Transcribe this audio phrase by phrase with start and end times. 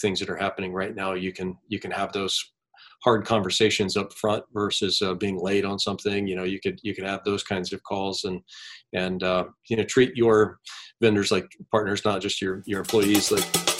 [0.00, 2.52] things that are happening right now, you can you can have those
[3.02, 6.26] hard conversations up front versus uh, being late on something.
[6.26, 8.40] You know, you could you could have those kinds of calls and
[8.92, 10.58] and uh, you know treat your
[11.00, 13.30] vendors like partners, not just your your employees.
[13.30, 13.73] Like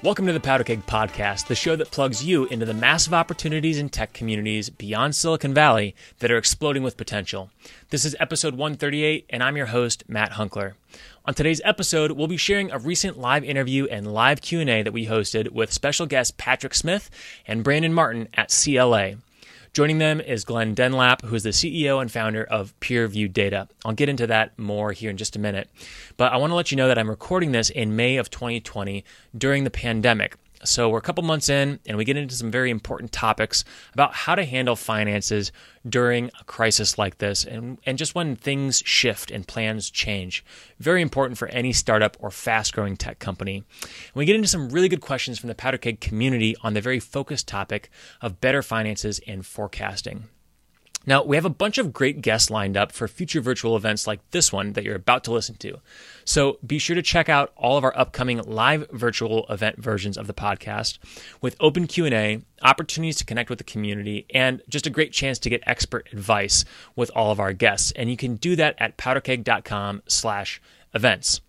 [0.00, 3.78] Welcome to the Powder Keg Podcast, the show that plugs you into the massive opportunities
[3.78, 7.50] in tech communities beyond Silicon Valley that are exploding with potential.
[7.90, 10.74] This is episode 138, and I'm your host, Matt Hunckler.
[11.24, 15.06] On today's episode, we'll be sharing a recent live interview and live Q&A that we
[15.06, 17.10] hosted with special guests Patrick Smith
[17.44, 19.14] and Brandon Martin at CLA.
[19.72, 23.68] Joining them is Glenn Dunlap, who is the CEO and founder of PeerView Data.
[23.84, 25.68] I'll get into that more here in just a minute.
[26.16, 29.04] But I want to let you know that I'm recording this in May of 2020
[29.36, 30.36] during the pandemic.
[30.64, 34.12] So we're a couple months in, and we get into some very important topics about
[34.12, 35.52] how to handle finances
[35.88, 40.44] during a crisis like this and, and just when things shift and plans change.
[40.78, 43.58] Very important for any startup or fast growing tech company.
[43.82, 46.80] And we get into some really good questions from the Powder Keg community on the
[46.80, 50.28] very focused topic of better finances and forecasting.
[51.08, 54.20] Now, we have a bunch of great guests lined up for future virtual events like
[54.30, 55.78] this one that you're about to listen to.
[56.26, 60.26] So be sure to check out all of our upcoming live virtual event versions of
[60.26, 60.98] the podcast
[61.40, 65.48] with open Q&A, opportunities to connect with the community, and just a great chance to
[65.48, 67.90] get expert advice with all of our guests.
[67.96, 70.60] And you can do that at powderkeg.com slash
[70.92, 71.40] events.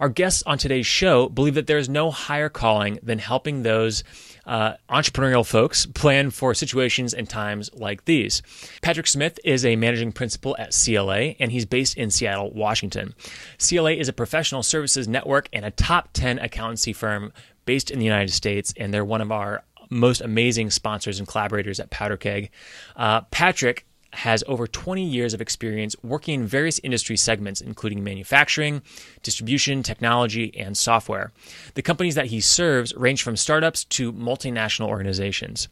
[0.00, 4.04] Our guests on today's show believe that there is no higher calling than helping those
[4.46, 8.42] uh, entrepreneurial folks plan for situations and times like these.
[8.80, 13.14] Patrick Smith is a managing principal at CLA, and he's based in Seattle, Washington.
[13.58, 17.32] CLA is a professional services network and a top 10 accountancy firm
[17.64, 21.80] based in the United States, and they're one of our most amazing sponsors and collaborators
[21.80, 22.50] at Powder Keg.
[22.96, 23.86] Uh, Patrick
[24.16, 28.82] has over 20 years of experience working in various industry segments, including manufacturing,
[29.22, 31.32] distribution, technology, and software.
[31.74, 35.68] The companies that he serves range from startups to multinational organizations.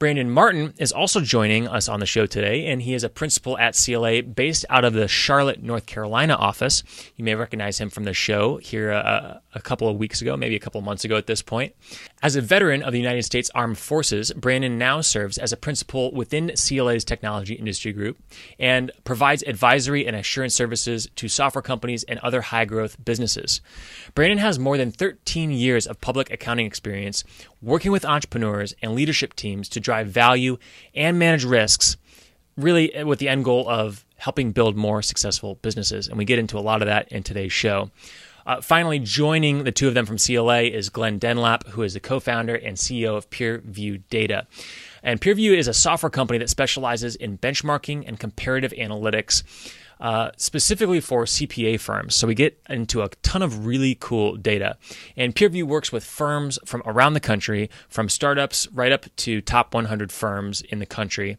[0.00, 3.56] Brandon Martin is also joining us on the show today, and he is a principal
[3.58, 6.82] at CLA based out of the Charlotte, North Carolina office.
[7.14, 10.56] You may recognize him from the show here uh, a couple of weeks ago, maybe
[10.56, 11.74] a couple of months ago at this point.
[12.22, 16.12] As a veteran of the United States Armed Forces, Brandon now serves as a principal
[16.12, 18.18] within CLA's technology industry group
[18.58, 23.60] and provides advisory and assurance services to software companies and other high growth businesses.
[24.16, 27.22] Brandon has more than 13 years of public accounting experience
[27.64, 30.58] working with entrepreneurs and leadership teams to drive value
[30.94, 31.96] and manage risks,
[32.56, 36.08] really with the end goal of helping build more successful businesses.
[36.08, 37.90] And we get into a lot of that in today's show.
[38.46, 42.00] Uh, finally, joining the two of them from CLA is Glenn Dunlap, who is the
[42.00, 44.46] co founder and CEO of PeerView Data.
[45.02, 49.42] And PeerView is a software company that specializes in benchmarking and comparative analytics
[50.00, 52.14] uh, specifically for CPA firms.
[52.14, 54.76] So we get into a ton of really cool data.
[55.16, 59.74] And PeerView works with firms from around the country, from startups right up to top
[59.74, 61.38] 100 firms in the country.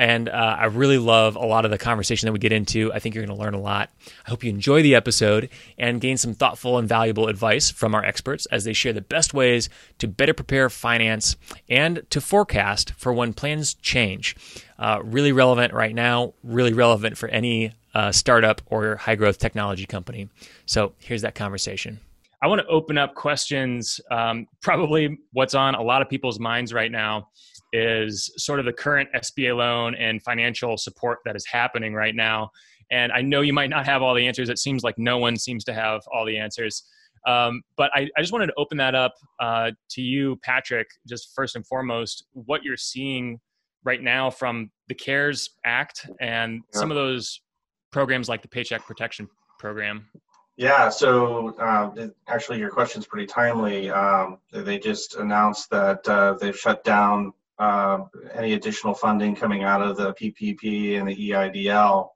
[0.00, 2.90] And uh, I really love a lot of the conversation that we get into.
[2.90, 3.90] I think you're going to learn a lot.
[4.26, 8.02] I hope you enjoy the episode and gain some thoughtful and valuable advice from our
[8.02, 9.68] experts as they share the best ways
[9.98, 11.36] to better prepare finance
[11.68, 14.36] and to forecast for when plans change.
[14.78, 19.84] Uh, really relevant right now, really relevant for any uh, startup or high growth technology
[19.84, 20.30] company.
[20.64, 22.00] So here's that conversation.
[22.42, 24.00] I want to open up questions.
[24.10, 27.28] Um, probably what's on a lot of people's minds right now
[27.72, 32.50] is sort of the current SBA loan and financial support that is happening right now.
[32.90, 34.48] And I know you might not have all the answers.
[34.48, 36.84] It seems like no one seems to have all the answers.
[37.26, 41.34] Um, but I, I, just wanted to open that up uh, to you, Patrick, just
[41.34, 43.38] first and foremost, what you're seeing
[43.84, 46.80] right now from the CARES Act and yeah.
[46.80, 47.42] some of those
[47.90, 49.28] programs like the Paycheck Protection
[49.58, 50.08] Program?
[50.56, 53.90] Yeah, so uh, actually, your question is pretty timely.
[53.90, 59.82] Um, they just announced that uh, they've shut down uh, any additional funding coming out
[59.82, 62.08] of the PPP and the EIDL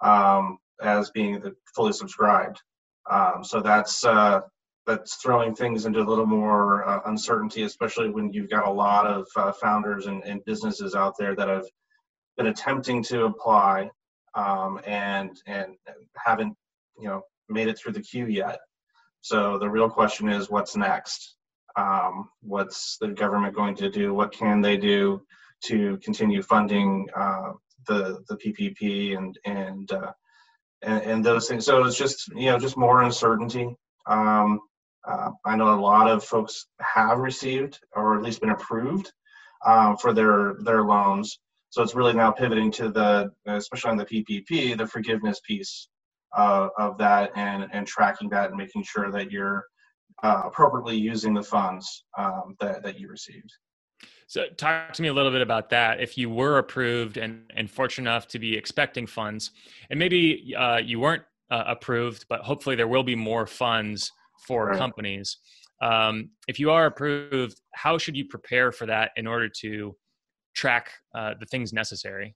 [0.00, 2.62] um, as being the, fully subscribed.
[3.10, 4.40] Um, so that's uh,
[4.86, 9.06] that's throwing things into a little more uh, uncertainty, especially when you've got a lot
[9.06, 11.66] of uh, founders and, and businesses out there that have
[12.36, 13.90] been attempting to apply
[14.34, 15.74] um, and and
[16.16, 16.54] haven't
[16.96, 18.60] you know made it through the queue yet.
[19.20, 21.35] So the real question is, what's next?
[21.76, 24.14] Um, what's the government going to do?
[24.14, 25.22] What can they do
[25.64, 27.52] to continue funding uh,
[27.86, 30.12] the the PPP and and, uh,
[30.82, 31.64] and, and those things?
[31.66, 33.76] So it's just you know just more uncertainty.
[34.06, 34.60] Um,
[35.06, 39.12] uh, I know a lot of folks have received or at least been approved
[39.64, 41.38] um, for their their loans.
[41.70, 45.88] So it's really now pivoting to the, especially on the PPP, the forgiveness piece
[46.36, 49.64] uh, of that, and and tracking that and making sure that you're
[50.22, 53.50] uh, appropriately using the funds um, that that you received.
[54.28, 56.00] So, talk to me a little bit about that.
[56.00, 59.52] If you were approved and, and fortunate enough to be expecting funds,
[59.90, 64.10] and maybe uh, you weren't uh, approved, but hopefully there will be more funds
[64.46, 64.78] for right.
[64.78, 65.38] companies.
[65.80, 69.96] Um, if you are approved, how should you prepare for that in order to
[70.54, 72.34] track uh, the things necessary?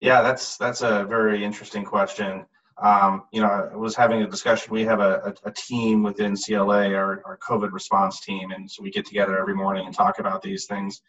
[0.00, 2.44] Yeah, that's that's a very interesting question.
[2.82, 4.72] Um, you know, I was having a discussion.
[4.72, 8.82] We have a, a, a, team within CLA, our, our COVID response team, and so
[8.82, 11.00] we get together every morning and talk about these things.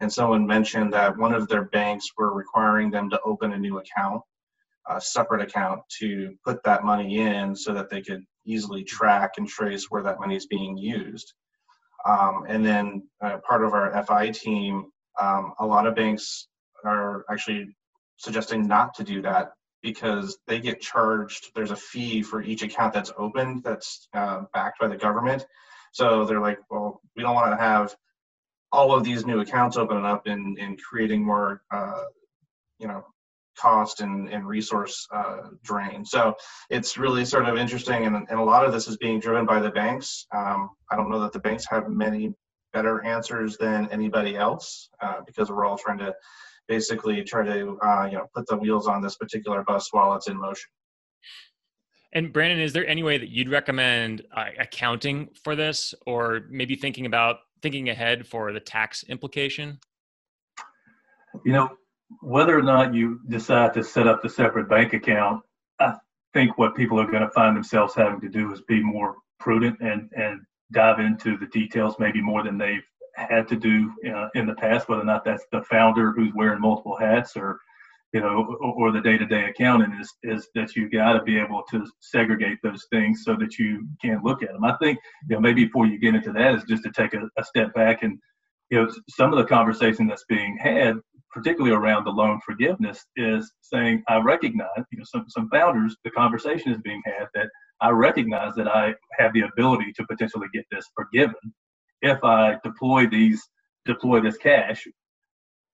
[0.00, 3.78] And someone mentioned that one of their banks were requiring them to open a new
[3.78, 4.22] account,
[4.88, 9.48] a separate account, to put that money in so that they could easily track and
[9.48, 11.34] trace where that money is being used.
[12.06, 16.46] Um, and then uh, part of our FI team, um, a lot of banks
[16.84, 17.74] are actually
[18.16, 19.52] suggesting not to do that
[19.86, 21.52] because they get charged.
[21.54, 25.46] There's a fee for each account that's opened that's uh, backed by the government.
[25.92, 27.94] So they're like, well, we don't want to have
[28.72, 32.02] all of these new accounts opening up and, and creating more, uh,
[32.80, 33.04] you know,
[33.56, 36.04] cost and, and resource uh, drain.
[36.04, 36.34] So
[36.68, 38.06] it's really sort of interesting.
[38.06, 40.26] And, and a lot of this is being driven by the banks.
[40.34, 42.34] Um, I don't know that the banks have many
[42.72, 46.12] better answers than anybody else uh, because we're all trying to
[46.68, 50.28] basically try to uh, you know put the wheels on this particular bus while it's
[50.28, 50.68] in motion.
[52.12, 56.76] And Brandon, is there any way that you'd recommend uh, accounting for this, or maybe
[56.76, 59.78] thinking about thinking ahead for the tax implication?
[61.44, 61.70] You know,
[62.20, 65.42] whether or not you decide to set up the separate bank account,
[65.80, 65.94] I
[66.32, 69.78] think what people are going to find themselves having to do is be more prudent
[69.80, 70.40] and and
[70.72, 72.82] dive into the details maybe more than they've
[73.16, 76.60] had to do uh, in the past, whether or not that's the founder who's wearing
[76.60, 77.58] multiple hats or
[78.12, 81.84] you know, or, the day-to-day accounting is is that you've got to be able to
[82.00, 84.64] segregate those things so that you can look at them.
[84.64, 84.98] I think
[85.28, 87.74] you know maybe before you get into that is just to take a, a step
[87.74, 88.18] back and
[88.70, 90.94] you know some of the conversation that's being had,
[91.30, 96.10] particularly around the loan forgiveness, is saying I recognize you know some some founders the
[96.10, 97.48] conversation is being had that
[97.80, 101.52] I recognize that I have the ability to potentially get this forgiven
[102.02, 103.42] if I deploy these
[103.84, 104.86] deploy this cash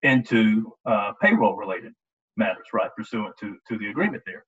[0.03, 1.93] into uh, payroll related
[2.37, 4.45] matters, right, pursuant to to the agreement there.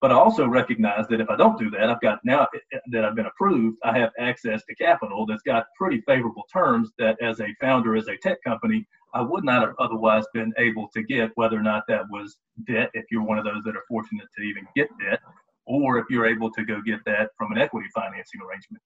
[0.00, 2.48] But I also recognize that if I don't do that, I've got now
[2.90, 7.16] that I've been approved, I have access to capital that's got pretty favorable terms that
[7.22, 8.84] as a founder, as a tech company,
[9.14, 12.90] I would not have otherwise been able to get, whether or not that was debt,
[12.94, 15.20] if you're one of those that are fortunate to even get debt,
[15.66, 18.82] or if you're able to go get that from an equity financing arrangement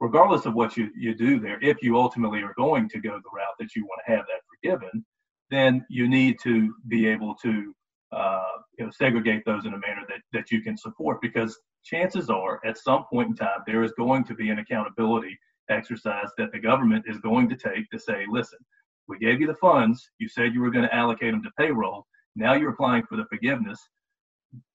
[0.00, 3.30] regardless of what you, you do there, if you ultimately are going to go the
[3.34, 5.04] route that you want to have that forgiven,
[5.50, 7.74] then you need to be able to
[8.12, 8.42] uh,
[8.78, 12.60] you know, segregate those in a manner that, that you can support because chances are
[12.64, 15.36] at some point in time there is going to be an accountability
[15.68, 18.58] exercise that the government is going to take to say, listen,
[19.08, 22.06] we gave you the funds, you said you were going to allocate them to payroll,
[22.36, 23.80] now you're applying for the forgiveness.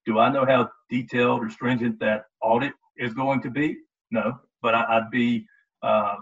[0.05, 3.77] Do I know how detailed or stringent that audit is going to be?
[4.11, 5.45] No, but I, would be
[5.83, 6.15] uh,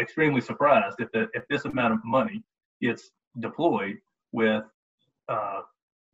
[0.00, 2.42] extremely surprised if the, if this amount of money
[2.80, 3.10] gets
[3.40, 3.98] deployed
[4.32, 4.64] with
[5.28, 5.60] uh,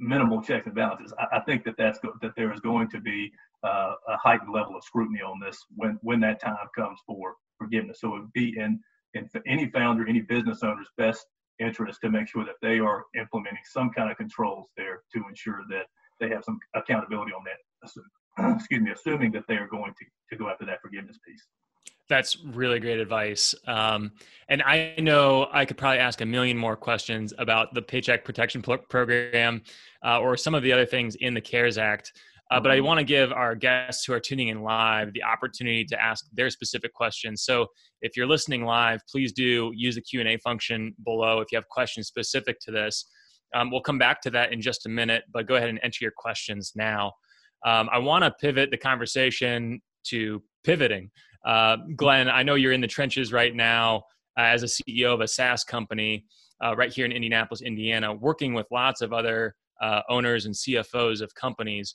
[0.00, 1.12] minimal checks and balances.
[1.18, 3.30] I, I, think that that's go- that there is going to be
[3.62, 8.00] uh, a heightened level of scrutiny on this when when that time comes for forgiveness.
[8.00, 8.80] So it would be in
[9.14, 11.24] in any founder, any business owner's best
[11.58, 15.62] interest to make sure that they are implementing some kind of controls there to ensure
[15.70, 15.86] that
[16.20, 18.54] they have some accountability on that.
[18.56, 21.46] Excuse me, assuming that they are going to, to go after that forgiveness piece.
[22.08, 23.54] That's really great advice.
[23.66, 24.12] Um,
[24.48, 28.62] and I know I could probably ask a million more questions about the Paycheck Protection
[28.62, 29.62] Program
[30.04, 32.12] uh, or some of the other things in the CARES Act.
[32.50, 32.86] Uh, but I mm-hmm.
[32.86, 36.48] want to give our guests who are tuning in live the opportunity to ask their
[36.48, 37.42] specific questions.
[37.42, 37.66] So
[38.02, 42.06] if you're listening live, please do use the Q&A function below if you have questions
[42.06, 43.06] specific to this.
[43.54, 45.98] Um, we'll come back to that in just a minute, but go ahead and enter
[46.02, 47.12] your questions now.
[47.64, 51.10] Um, I want to pivot the conversation to pivoting.
[51.44, 54.04] Uh, Glenn, I know you're in the trenches right now
[54.38, 56.24] uh, as a CEO of a SaaS company
[56.64, 61.20] uh, right here in Indianapolis, Indiana, working with lots of other uh, owners and CFOs
[61.20, 61.94] of companies.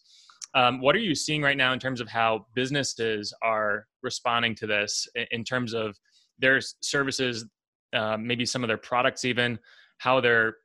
[0.53, 4.67] Um, what are you seeing right now in terms of how businesses are responding to
[4.67, 5.97] this in terms of
[6.39, 7.45] their services,
[7.93, 9.57] uh, maybe some of their products, even
[9.99, 10.55] how they're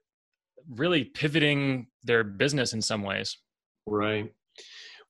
[0.68, 3.38] really pivoting their business in some ways?
[3.86, 4.32] Right.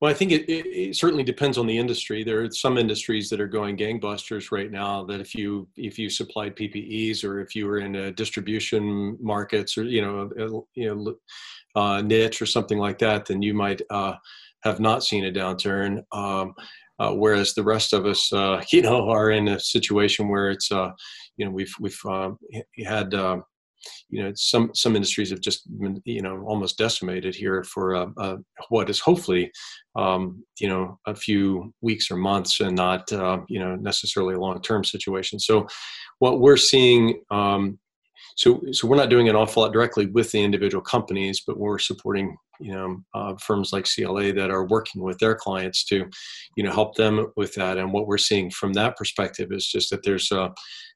[0.01, 2.23] Well, I think it, it, it, certainly depends on the industry.
[2.23, 5.05] There are some industries that are going gangbusters right now.
[5.05, 9.79] That if you if you supplied PPEs or if you were in a distribution markets
[9.79, 11.15] or you know uh, you know
[11.81, 14.15] uh, niche or something like that, then you might uh,
[14.65, 16.03] have not seen a downturn.
[16.13, 16.55] Um,
[16.99, 20.71] uh, whereas the rest of us, uh, you know, are in a situation where it's
[20.71, 20.91] uh,
[21.39, 21.99] you know we've we've
[22.85, 23.45] had um,
[24.09, 28.07] you know some some industries have just been you know almost decimated here for uh,
[28.19, 28.37] uh,
[28.69, 29.51] what is hopefully
[29.97, 34.41] um, you know a few weeks or months and not uh, you know necessarily a
[34.41, 35.39] long term situation.
[35.39, 35.67] So
[36.19, 37.23] what we're seeing.
[37.31, 37.79] Um,
[38.37, 41.79] so, so we're not doing an awful lot directly with the individual companies, but we're
[41.79, 46.05] supporting you know uh, firms like CLA that are working with their clients to
[46.55, 47.79] you know help them with that.
[47.79, 50.51] And what we're seeing from that perspective is just that there's uh,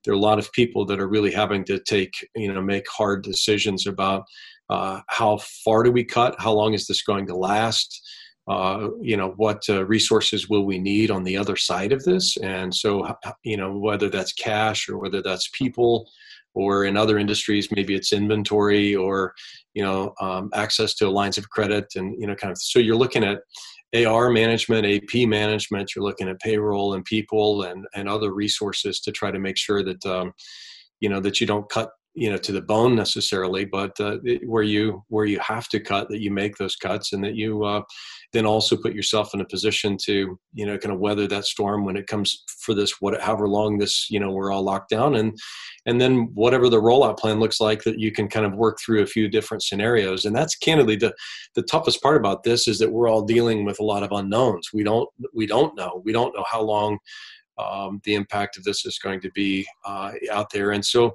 [0.05, 2.87] there are a lot of people that are really having to take you know make
[2.89, 4.25] hard decisions about
[4.69, 6.37] uh, how far do we cut?
[6.39, 8.07] How long is this going to last?
[8.49, 12.37] Uh, you know what uh, resources will we need on the other side of this?
[12.39, 16.11] And so you know whether that's cash or whether that's people
[16.55, 19.35] or in other industries maybe it's inventory or
[19.75, 22.97] you know um, access to lines of credit and you know kind of so you're
[22.97, 23.39] looking at
[23.95, 25.95] AR management, AP management.
[25.95, 29.83] You're looking at payroll and people and and other resources to try to make sure
[29.83, 30.33] that um,
[31.01, 34.63] you know that you don't cut you know to the bone necessarily, but uh, where
[34.63, 37.83] you where you have to cut that you make those cuts and that you uh,
[38.33, 41.85] then also put yourself in a position to you know kind of weather that storm
[41.85, 45.15] when it comes for this what however long this you know we're all locked down.
[45.15, 45.39] And
[45.87, 49.03] and then whatever the rollout plan looks like that you can kind of work through
[49.03, 50.25] a few different scenarios.
[50.25, 51.15] And that's candidly the
[51.55, 54.71] the toughest part about this is that we're all dealing with a lot of unknowns.
[54.73, 56.03] We don't we don't know.
[56.05, 56.99] We don't know how long
[57.59, 60.73] um, the impact of this is going to be uh, out there.
[60.73, 61.15] And so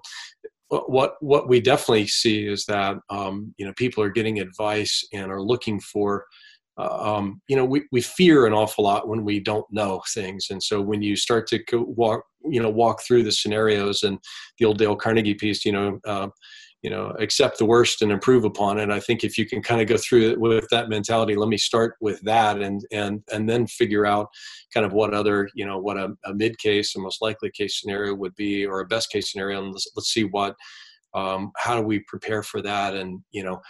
[0.87, 5.31] what what we definitely see is that um, you know people are getting advice and
[5.31, 6.25] are looking for
[6.77, 10.47] uh, um, you know we, we fear an awful lot when we don't know things.
[10.49, 14.19] And so when you start to walk you know walk through the scenarios and
[14.59, 16.27] the old dale carnegie piece you know uh,
[16.85, 18.91] you know accept the worst and improve upon it.
[18.91, 21.57] I think if you can kind of go through it with that mentality let me
[21.57, 24.27] start with that and and and then figure out
[24.71, 27.81] kind of what other you know what a, a mid case a most likely case
[27.81, 30.55] scenario would be or a best case scenario and let's, let's see what
[31.15, 32.93] um, how do we prepare for that?
[32.93, 33.61] And you know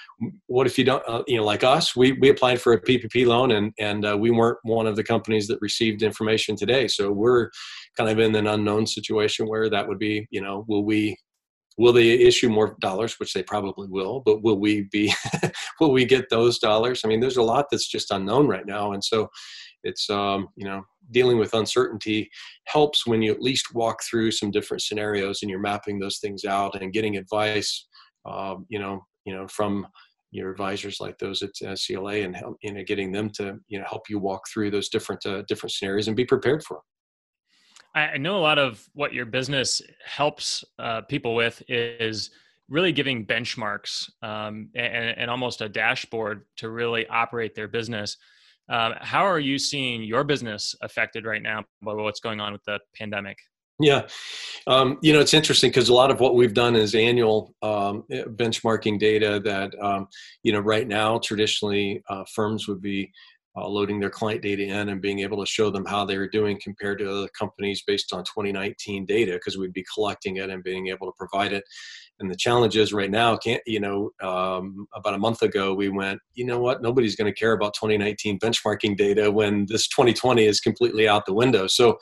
[0.47, 3.25] what if you don't uh, you know like us we, we applied for a ppp
[3.25, 6.89] loan and and uh, we weren't one of the companies that received information today.
[6.89, 7.49] So we're
[7.95, 11.15] kind of in an unknown situation where that would be you know will we
[11.77, 15.13] will they issue more dollars which they probably will but will we be
[15.79, 18.93] will we get those dollars i mean there's a lot that's just unknown right now
[18.93, 19.29] and so
[19.83, 22.29] it's um, you know dealing with uncertainty
[22.65, 26.43] helps when you at least walk through some different scenarios and you're mapping those things
[26.43, 27.87] out and getting advice
[28.25, 29.87] um, you know you know from
[30.31, 33.79] your advisors like those at uh, CLA and help, you know getting them to you
[33.79, 36.83] know help you walk through those different uh, different scenarios and be prepared for them.
[37.95, 42.29] I know a lot of what your business helps uh, people with is
[42.67, 48.17] really giving benchmarks um, and, and, almost a dashboard to really operate their business.
[48.69, 52.63] Um, how are you seeing your business affected right now by what's going on with
[52.65, 53.37] the pandemic?
[53.79, 54.07] Yeah,
[54.67, 58.05] um, you know it's interesting because a lot of what we've done is annual um,
[58.09, 60.07] eh, benchmarking data that um,
[60.43, 63.11] you know right now traditionally uh, firms would be
[63.57, 66.27] uh, loading their client data in and being able to show them how they are
[66.27, 70.63] doing compared to other companies based on 2019 data because we'd be collecting it and
[70.63, 71.63] being able to provide it.
[72.19, 75.89] And the challenge is right now can't you know um, about a month ago we
[75.89, 76.81] went you know what?
[76.81, 81.33] Nobody's going to care about 2019 benchmarking data when this 2020 is completely out the
[81.33, 81.67] window.
[81.67, 81.97] So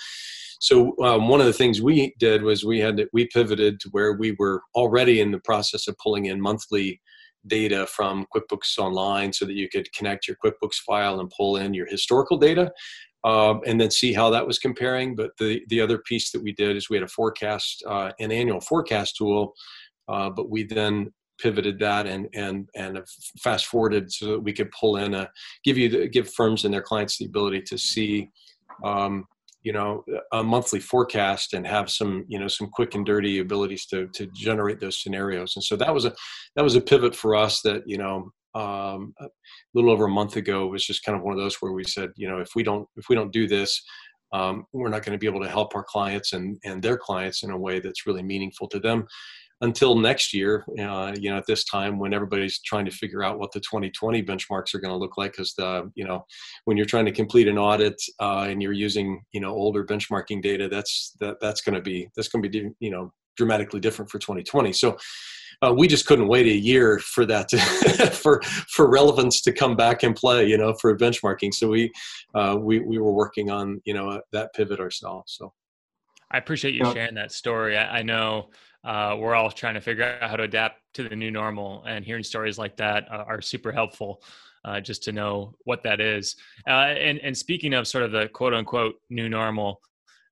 [0.64, 3.90] so um, one of the things we did was we had to, we pivoted to
[3.90, 7.02] where we were already in the process of pulling in monthly
[7.48, 11.74] data from QuickBooks Online so that you could connect your QuickBooks file and pull in
[11.74, 12.72] your historical data
[13.24, 15.16] um, and then see how that was comparing.
[15.16, 18.32] But the, the other piece that we did is we had a forecast, uh, an
[18.32, 19.54] annual forecast tool,
[20.08, 23.00] uh, but we then pivoted that and and and
[23.40, 25.28] fast forwarded so that we could pull in a
[25.64, 28.30] give you the, give firms and their clients the ability to see
[28.84, 29.26] um,
[29.64, 30.04] you know
[30.34, 34.28] a monthly forecast and have some you know some quick and dirty abilities to to
[34.28, 35.56] generate those scenarios.
[35.56, 36.14] And so that was a
[36.56, 39.26] that was a pivot for us that you know um, a
[39.74, 42.12] little over a month ago was just kind of one of those where we said
[42.16, 43.82] you know if we don't if we don't do this
[44.34, 47.44] um, we're not going to be able to help our clients and and their clients
[47.44, 49.06] in a way that's really meaningful to them
[49.64, 53.40] until next year, uh, you know, at this time when everybody's trying to figure out
[53.40, 56.26] what the 2020 benchmarks are going to look like, because the, you know,
[56.66, 60.42] when you're trying to complete an audit uh, and you're using, you know, older benchmarking
[60.42, 64.12] data, that's that that's going to be that's going to be, you know, dramatically different
[64.12, 64.74] for 2020.
[64.74, 64.98] So
[65.62, 67.58] uh, we just couldn't wait a year for that to,
[68.12, 70.46] for for relevance to come back and play.
[70.46, 71.54] You know, for benchmarking.
[71.54, 71.90] So we
[72.36, 75.38] uh, we we were working on you know that pivot ourselves.
[75.38, 75.54] So
[76.32, 77.78] I appreciate you sharing that story.
[77.78, 78.50] I, I know
[78.84, 82.06] uh, we're all trying to figure out how to adapt to the new normal, and
[82.06, 84.22] hearing stories like that uh, are super helpful.
[84.66, 86.38] Uh, just to know what that is.
[86.66, 89.82] Uh, and, and speaking of sort of the quote unquote new normal,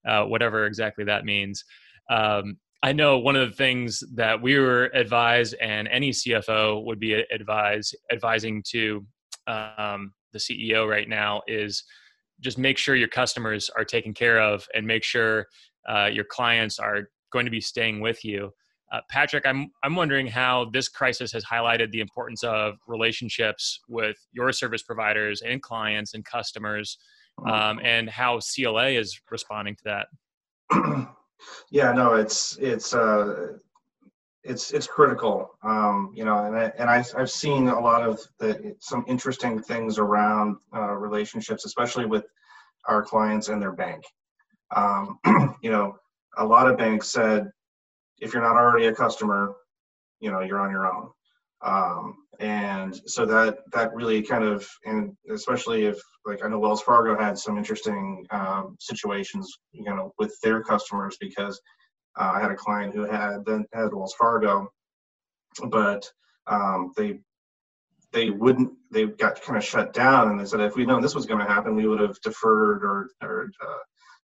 [0.07, 1.65] uh, whatever exactly that means,
[2.09, 6.99] um, I know one of the things that we were advised, and any CFO would
[6.99, 9.05] be advised advising to
[9.47, 11.83] um, the CEO right now is
[12.39, 15.45] just make sure your customers are taken care of, and make sure
[15.87, 18.53] uh, your clients are going to be staying with you.
[18.91, 24.17] Uh, Patrick, I'm I'm wondering how this crisis has highlighted the importance of relationships with
[24.33, 26.97] your service providers and clients and customers,
[27.49, 30.07] um, and how CLA is responding to that.
[31.71, 33.53] yeah, no, it's it's uh,
[34.43, 38.19] it's it's critical, um, you know, and I, and I, I've seen a lot of
[38.39, 42.25] the some interesting things around uh, relationships, especially with
[42.87, 44.03] our clients and their bank.
[44.75, 45.19] Um,
[45.61, 45.95] you know,
[46.37, 47.49] a lot of banks said
[48.19, 49.55] if you're not already a customer,
[50.19, 51.09] you know, you're on your own.
[51.63, 56.81] Um, and so that that really kind of, and especially if like I know Wells
[56.81, 61.59] Fargo had some interesting um, situations, you know, with their customers because
[62.19, 64.67] uh, I had a client who had then had Wells Fargo,
[65.69, 66.09] but
[66.47, 67.19] um, they
[68.11, 71.15] they wouldn't they got kind of shut down and they said if we'd known this
[71.15, 73.77] was going to happen we would have deferred or, or uh,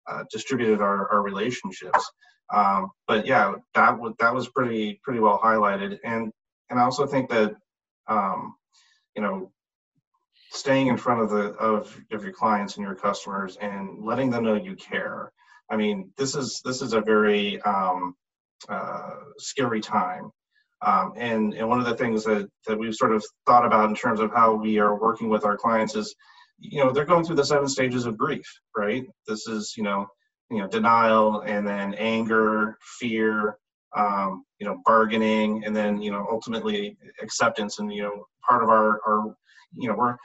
[0.08, 2.12] uh, distributed our, our relationships
[2.54, 6.32] um, but yeah, that w- that was pretty pretty well highlighted, and
[6.70, 7.56] and I also think that
[8.08, 8.56] um,
[9.16, 9.52] you know
[10.52, 14.46] staying in front of the of, of your clients and your customers and letting them
[14.46, 15.32] know you care.
[15.70, 18.16] I mean, this is this is a very um,
[18.70, 20.32] uh, scary time.
[20.82, 23.96] Um, and and one of the things that that we've sort of thought about in
[23.96, 26.16] terms of how we are working with our clients is,
[26.60, 28.46] you know, they're going through the seven stages of grief,
[28.76, 29.06] right?
[29.28, 30.08] This is you know
[30.50, 33.58] you know denial and then anger fear
[33.96, 38.70] um, you know bargaining and then you know ultimately acceptance and you know part of
[38.70, 39.36] our our
[39.74, 40.16] you know we're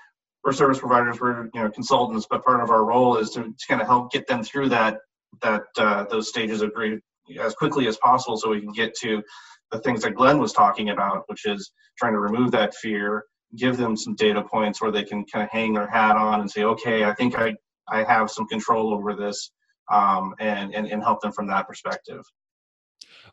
[0.44, 3.66] we're service providers we're you know consultants but part of our role is to, to
[3.68, 4.98] kind of help get them through that
[5.40, 7.00] that uh, those stages of grief
[7.40, 9.22] as quickly as possible so we can get to
[9.70, 13.24] the things that glenn was talking about which is trying to remove that fear
[13.56, 16.50] give them some data points where they can kind of hang their hat on and
[16.50, 17.54] say okay i think i
[17.88, 19.52] i have some control over this
[19.90, 22.24] um, and, and, and help them from that perspective.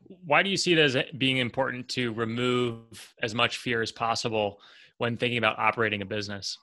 [0.04, 4.60] Why do you see it as being important to remove as much fear as possible
[4.98, 6.58] when thinking about operating a business?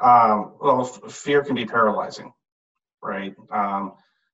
[0.00, 2.32] Um, well, f- fear can be paralyzing,
[3.02, 3.34] right?
[3.50, 3.92] Um,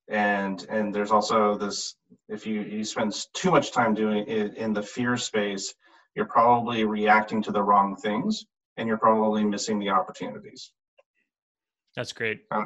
[0.09, 1.97] and and there's also this:
[2.29, 5.75] if you you spend too much time doing it in the fear space,
[6.17, 8.47] you're probably reacting to the wrong things,
[8.79, 10.73] and you're probably missing the opportunities.
[11.95, 12.41] That's great.
[12.51, 12.65] Uh,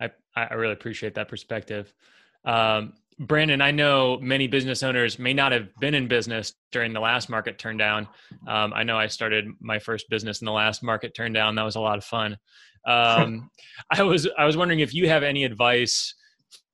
[0.00, 1.92] I, I really appreciate that perspective.
[2.44, 7.00] Um, Brandon, I know many business owners may not have been in business during the
[7.00, 8.08] last market turn down.
[8.46, 11.54] Um, I know I started my first business in the last market turn down.
[11.54, 12.38] That was a lot of fun.
[12.86, 13.50] Um,
[13.90, 16.14] I was I was wondering if you have any advice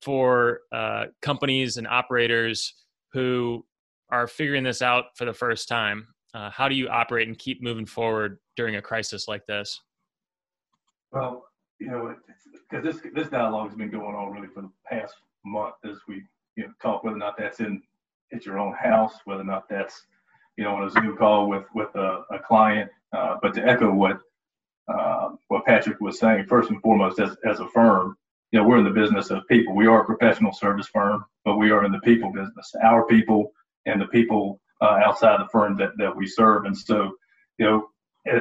[0.03, 2.75] for uh, companies and operators
[3.13, 3.65] who
[4.11, 6.07] are figuring this out for the first time.
[6.37, 9.81] Uh, how do you operate and keep moving forward during a crisis like this?
[11.11, 11.47] Well,
[11.79, 12.15] you know,
[12.69, 15.15] because this this dialogue has been going on really for the past
[15.47, 16.23] month as we
[16.57, 17.81] you know talk whether or not that's in
[18.35, 20.05] at your own house, whether or not that's
[20.59, 22.91] you know on a Zoom call with with a, a client.
[23.15, 24.21] Uh, but to echo what
[24.93, 28.15] uh, what Patrick was saying, first and foremost, as as a firm,
[28.53, 29.75] you know we're in the business of people.
[29.75, 32.75] We are a professional service firm, but we are in the people business.
[32.85, 33.53] Our people
[33.87, 37.13] and the people uh, outside the firm that that we serve, and so
[37.59, 37.89] you know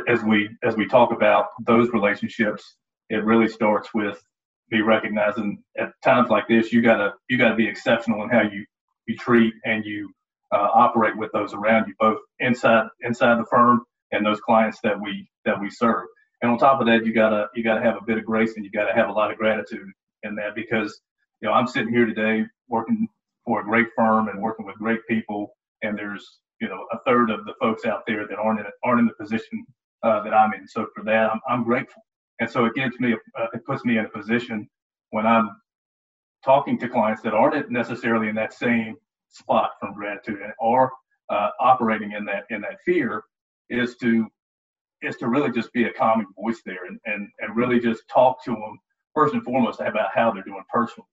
[0.08, 2.76] as we as we talk about those relationships
[3.10, 4.22] it really starts with
[4.70, 8.66] be recognizing at times like this you gotta you gotta be exceptional in how you
[9.08, 10.12] you treat and you
[10.52, 15.00] uh, operate with those around you both inside inside the firm and those clients that
[15.00, 16.06] we that we serve.
[16.42, 18.66] And on top of that you gotta you gotta have a bit of grace and
[18.66, 19.88] you gotta have a lot of gratitude
[20.24, 21.00] in that because
[21.42, 23.08] you know i'm sitting here today working
[23.46, 27.30] for a great firm and working with great people and there's you know a third
[27.30, 29.66] of the folks out there that aren't in aren't in the position
[30.04, 30.68] uh, that i'm in.
[30.68, 32.02] So for that i'm, I'm grateful.
[32.40, 34.70] And so it gives me, uh, it puts me in a position
[35.12, 35.50] when I'm
[36.44, 38.96] talking to clients that aren't necessarily in that same
[39.30, 40.92] spot from gratitude or
[41.30, 43.24] uh, operating in that in that fear,
[43.70, 44.28] is to
[45.02, 48.44] is to really just be a calming voice there and, and, and really just talk
[48.44, 48.80] to them
[49.14, 51.08] first and foremost about how they're doing personally.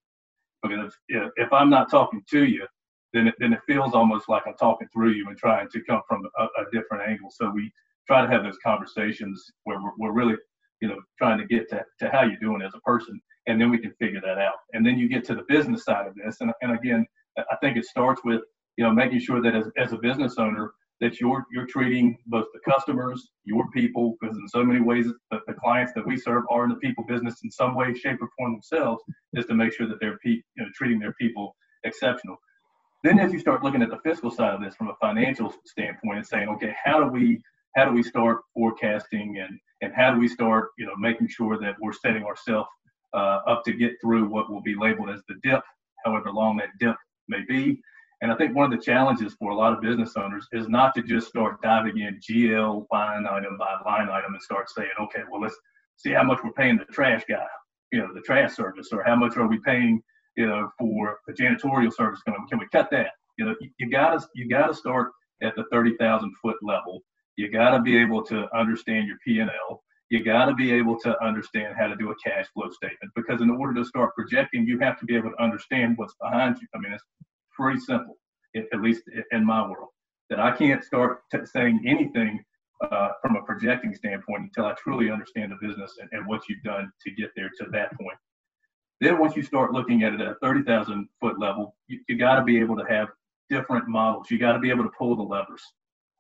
[0.63, 2.67] Because if, if I'm not talking to you,
[3.13, 6.03] then it, then it feels almost like I'm talking through you and trying to come
[6.09, 7.31] from a, a different angle.
[7.31, 7.73] So we
[8.07, 10.37] try to have those conversations where we're, we're really,
[10.81, 13.71] you know, trying to get to, to how you're doing as a person, and then
[13.71, 14.57] we can figure that out.
[14.73, 17.07] And then you get to the business side of this, and, and again,
[17.39, 18.43] I think it starts with,
[18.77, 22.47] you know, making sure that as, as a business owner, that you're you're treating both
[22.55, 26.45] the customers, your people, because in so many ways the, the clients that we serve
[26.49, 29.03] are in the people business in some way, shape, or form themselves,
[29.35, 32.37] is to make sure that they're pe- you know, treating their people exceptional.
[33.03, 36.19] Then as you start looking at the fiscal side of this from a financial standpoint
[36.19, 37.41] and saying, okay, how do we
[37.77, 41.59] how do we start forecasting and and how do we start you know making sure
[41.59, 42.69] that we're setting ourselves
[43.15, 45.63] uh, up to get through what will be labeled as the dip,
[46.05, 46.97] however long that dip
[47.29, 47.81] may be.
[48.21, 50.95] And I think one of the challenges for a lot of business owners is not
[50.95, 55.23] to just start diving in GL line item by line item and start saying, okay,
[55.31, 55.57] well let's
[55.97, 57.47] see how much we're paying the trash guy,
[57.91, 60.01] you know, the trash service, or how much are we paying
[60.37, 62.47] you know, for the janitorial service coming.
[62.49, 63.11] Can we cut that?
[63.39, 65.11] You know, you, you gotta you gotta start
[65.43, 67.03] at the thirty thousand foot level.
[67.37, 69.83] You gotta be able to understand your P and L.
[70.11, 73.51] You gotta be able to understand how to do a cash flow statement because in
[73.51, 76.69] order to start projecting, you have to be able to understand what's behind you.
[76.75, 77.05] I mean, it's
[77.59, 78.17] pretty simple,
[78.55, 79.89] at least in my world.
[80.29, 82.43] That I can't start t- saying anything
[82.91, 86.63] uh, from a projecting standpoint until I truly understand the business and, and, what you've
[86.65, 88.19] done to get there to that point.
[89.03, 92.37] Then once you start looking at it at a 30,000 foot level, you, you got
[92.37, 93.09] to be able to have
[93.51, 94.31] different models.
[94.31, 95.61] You got to be able to pull the levers,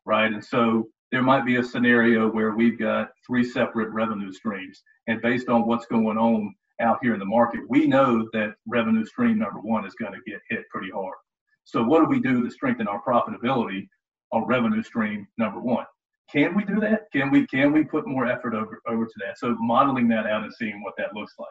[0.05, 0.33] right?
[0.33, 4.83] And so there might be a scenario where we've got three separate revenue streams.
[5.07, 9.07] And based on what's going on out here in the market, we know that revenue
[9.07, 11.15] stream number one is going to get hit pretty hard.
[11.63, 13.87] So what do we do to strengthen our profitability
[14.33, 15.87] on revenue stream number one?
[16.33, 17.03] Can we do that?
[17.13, 19.39] Can we can we put more effort over, over to that?
[19.39, 21.49] So modeling that out and seeing what that looks like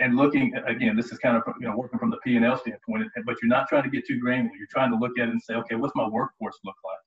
[0.00, 2.58] and looking again, this is kind of you know working from the P and L
[2.58, 4.56] standpoint, but you're not trying to get too granular.
[4.56, 6.98] You're trying to look at it and say, okay, what's my workforce look like?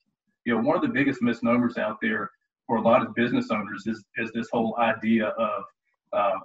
[0.46, 2.30] You know, one of the biggest misnomers out there
[2.68, 5.64] for a lot of business owners is is this whole idea of
[6.14, 6.40] uh,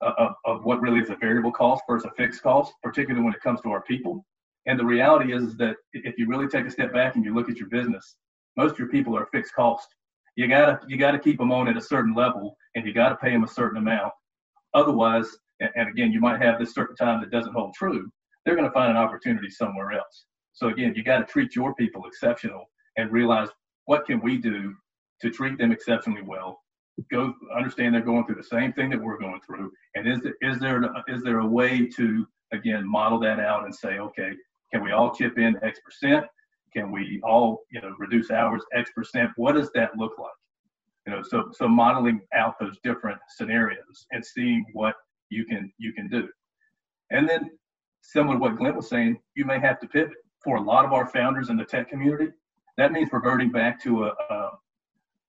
[0.00, 3.40] of, of what really is a variable cost versus a fixed cost, particularly when it
[3.40, 4.24] comes to our people.
[4.66, 7.48] And the reality is that if you really take a step back and you look
[7.48, 8.16] at your business,
[8.56, 9.88] most of your people are fixed cost.
[10.36, 13.30] You gotta you gotta keep them on at a certain level, and you gotta pay
[13.30, 14.12] them a certain amount.
[14.74, 15.26] Otherwise,
[15.60, 18.10] and, again, you might have this certain time that doesn't hold true,
[18.44, 20.24] they're going to find an opportunity somewhere else.
[20.52, 22.64] So again, you got to treat your people exceptional
[22.96, 23.48] and realize
[23.84, 24.74] what can we do
[25.22, 26.60] to treat them exceptionally well.
[27.12, 30.34] Go understand they're going through the same thing that we're going through, and is there
[30.40, 34.32] is there is there a way to again model that out and say, okay,
[34.72, 36.26] can we all chip in X percent?
[36.74, 39.30] Can we all you know reduce hours X percent?
[39.36, 40.30] What does that look like?
[41.06, 44.96] You know, so so modeling out those different scenarios and seeing what
[45.30, 46.28] you can you can do.
[47.10, 47.50] And then
[48.02, 50.16] similar to what Glenn was saying, you may have to pivot.
[50.44, 52.30] For a lot of our founders in the tech community,
[52.76, 54.50] that means reverting back to a, a,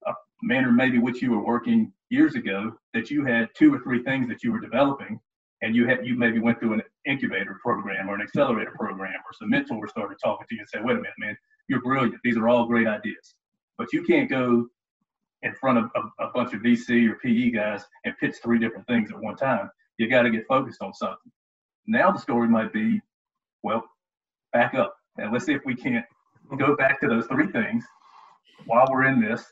[0.06, 4.04] a manner maybe which you were working years ago that you had two or three
[4.04, 5.20] things that you were developing
[5.62, 9.34] and you had you maybe went through an incubator program or an accelerator program or
[9.34, 11.36] some mentors started talking to you and said, wait a minute, man,
[11.68, 12.16] you're brilliant.
[12.24, 13.36] These are all great ideas.
[13.78, 14.68] But you can't go
[15.42, 18.88] in front of a, a bunch of VC or PE guys and pitch three different
[18.88, 21.32] things at one time you got to get focused on something.
[21.86, 23.00] Now the story might be,
[23.62, 23.84] well,
[24.54, 26.06] back up and let's see if we can't
[26.58, 27.84] go back to those three things
[28.66, 29.46] while we're in this,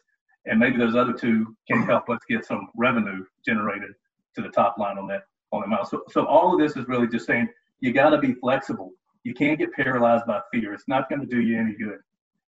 [0.45, 3.91] and maybe those other two can help us get some revenue generated
[4.35, 5.91] to the top line on that on the mouse.
[5.91, 7.47] So, so all of this is really just saying
[7.79, 8.91] you got to be flexible.
[9.23, 10.73] You can't get paralyzed by fear.
[10.73, 11.99] It's not going to do you any good.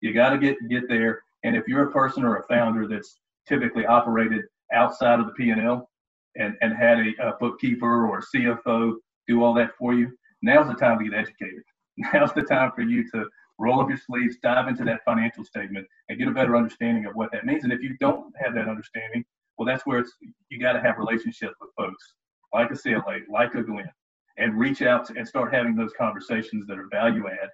[0.02, 1.22] You got to get get there.
[1.44, 4.42] And if you're a person or a founder that's typically operated
[4.74, 5.88] outside of the P&L, and,
[6.38, 8.94] and had a, a bookkeeper or a CFO
[9.28, 11.64] do all that for you, now's the time to get educated.
[12.14, 13.26] Now's the time for you to
[13.58, 17.16] roll up your sleeves, dive into that financial statement, and get a better understanding of
[17.16, 17.64] what that means.
[17.64, 19.26] And if you don't have that understanding,
[19.58, 20.12] well, that's where it's
[20.50, 22.14] you got to have relationships with folks
[22.54, 23.90] like a CLA, like a Glenn,
[24.38, 27.50] and reach out and start having those conversations that are value add,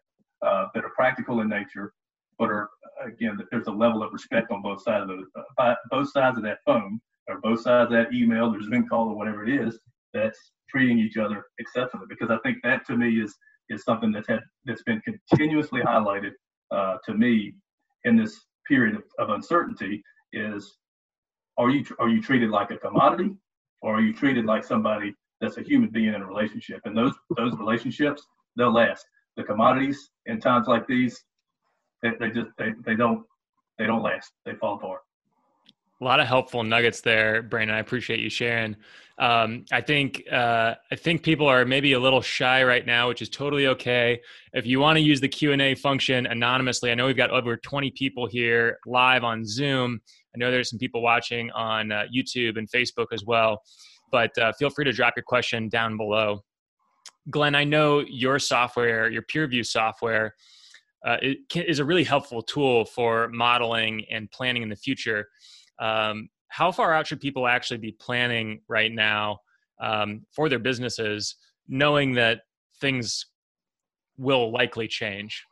[0.46, 1.94] uh, that are practical in nature,
[2.38, 2.70] but are
[3.06, 6.44] again there's a level of respect on both sides of the uh, both sides of
[6.44, 9.80] that phone or both sides of that email or Zoom call or whatever it is
[10.14, 12.08] that's treating each other exceptionally.
[12.10, 13.36] Because I think that to me is
[13.70, 16.32] is something that's had that's been continuously highlighted
[16.72, 17.54] uh, to me
[18.04, 20.78] in this period of, of uncertainty is
[21.58, 23.32] are you are you treated like a commodity?
[23.82, 26.82] Or are you treated like somebody that's a human being in a relationship?
[26.86, 28.26] And those those relationships
[28.58, 29.06] they'll last.
[29.38, 31.24] The commodities in times like these
[32.02, 33.24] they, they just they, they don't
[33.78, 34.32] they don't last.
[34.46, 35.02] They fall apart
[36.04, 37.78] A lot of helpful nuggets there, Brandon.
[37.78, 38.76] I appreciate you sharing.
[39.20, 43.22] Um, I think uh, I think people are maybe a little shy right now, which
[43.22, 44.20] is totally okay.
[44.52, 47.30] If you want to use the Q and A function anonymously, I know we've got
[47.30, 50.02] over 20 people here live on Zoom.
[50.36, 53.62] I know there's some people watching on uh, YouTube and Facebook as well,
[54.12, 56.42] but uh, feel free to drop your question down below.
[57.30, 60.36] Glenn, I know your software, your PeerView software,
[61.06, 61.16] uh,
[61.56, 65.30] is a really helpful tool for modeling and planning in the future.
[65.80, 69.40] Um, how far out should people actually be planning right now
[69.82, 71.36] um, for their businesses,
[71.68, 72.42] knowing that
[72.80, 73.26] things
[74.18, 75.44] will likely change?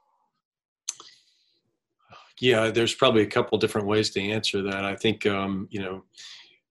[2.40, 4.84] Yeah, there's probably a couple different ways to answer that.
[4.84, 6.04] I think um, you know,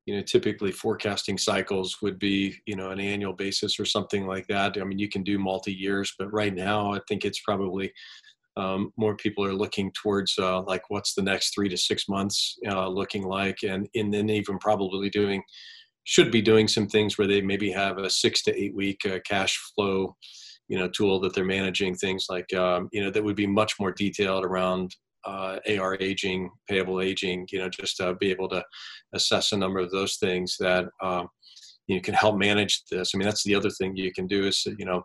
[0.04, 4.46] you know, typically forecasting cycles would be you know an annual basis or something like
[4.48, 4.76] that.
[4.80, 7.92] I mean, you can do multi years, but right now I think it's probably
[8.56, 12.56] um, more people are looking towards uh, like what's the next three to six months
[12.68, 15.42] uh, looking like, and and then even probably doing
[16.04, 19.18] should be doing some things where they maybe have a six to eight week uh,
[19.24, 20.16] cash flow
[20.68, 23.74] you know tool that they're managing things like um, you know that would be much
[23.78, 28.64] more detailed around uh, AR aging, payable aging, you know, just to be able to
[29.14, 31.28] assess a number of those things that um,
[31.86, 33.12] you can help manage this.
[33.14, 35.02] I mean, that's the other thing you can do is, you know,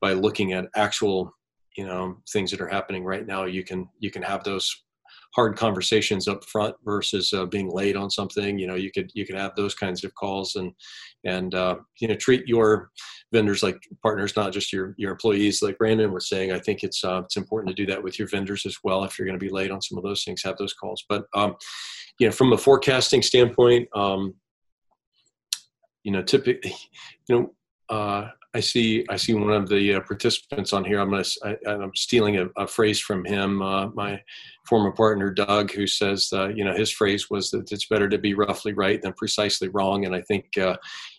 [0.00, 1.32] by looking at actual
[1.78, 4.68] you know things that are happening right now you can you can have those
[5.34, 8.58] hard conversations up front versus uh, being late on something.
[8.58, 10.72] You know you could you could have those kinds of calls and
[11.24, 12.90] and uh, you know treat your
[13.32, 15.62] vendors like partners not just your your employees.
[15.62, 18.28] Like brandon was saying i think it's uh, it's important to do that with your
[18.28, 20.56] vendors as well if you're going to be late on some of those things have
[20.56, 21.04] those calls.
[21.08, 21.54] But um,
[22.18, 24.34] you know from a forecasting standpoint um,
[26.02, 26.74] you know typically
[27.28, 27.54] you know
[27.94, 28.28] uh,
[28.58, 30.98] I see I see one of the uh, participants on here.
[30.98, 33.62] I'm gonna I, am stealing a, a, phrase from him.
[33.62, 34.20] Uh, my
[34.68, 38.18] former partner Doug, who says uh, you know his phrase was that it's better to
[38.18, 40.06] be roughly right than precisely wrong.
[40.06, 40.76] And I think uh,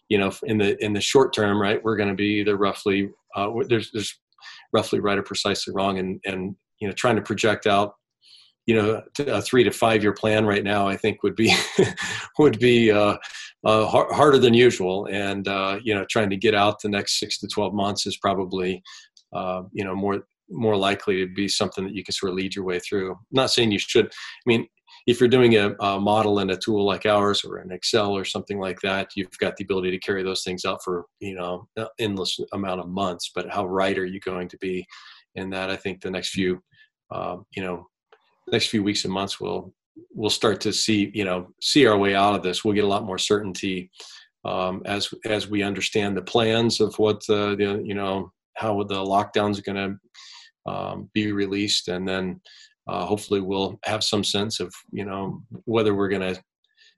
[0.10, 3.10] you know in the in the short term, right, we're going to be either roughly
[3.38, 4.20] uh, there's there's
[4.74, 7.96] roughly right or precisely wrong, and and you know trying to project out
[8.66, 11.52] you know a three to five year plan right now i think would be
[12.38, 13.18] would be uh,
[13.66, 15.08] uh, har- harder than usual.
[15.12, 18.18] And uh, you know trying to get out the next six to 12 months is
[18.18, 18.82] probably
[19.34, 22.56] uh, you know more more likely to be something that you can sort of lead
[22.56, 23.12] your way through.
[23.12, 24.68] I'm not saying you should i mean
[25.08, 28.26] if you're doing a, a, model in a tool like ours or an excel or
[28.26, 31.68] something like that you've got the ability to carry those things out for you know
[32.00, 33.32] endless amount of months.
[33.34, 34.86] But how right are you going to be
[35.36, 35.70] in that?
[35.70, 36.62] I think the next few
[37.12, 37.88] um, you know
[38.52, 39.74] next few weeks and months we'll
[40.14, 42.64] we'll start to see you know see our way out of this.
[42.64, 43.92] We'll get a lot more certainty
[44.46, 48.96] um, as as we understand the plans of what the, the you know how the
[48.96, 49.98] lockdowns are going
[50.66, 51.88] to um, be released.
[51.88, 52.42] And then
[52.88, 56.44] uh, hopefully we'll have some sense of you know whether we're going to